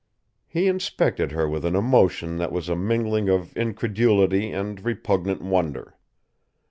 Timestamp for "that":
2.37-2.51